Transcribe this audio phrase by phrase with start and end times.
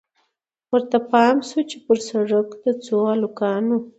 [0.71, 3.77] ورته پام سو پر سړک د څو هلکانو